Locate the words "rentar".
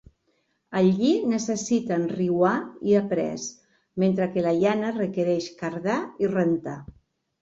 6.37-6.79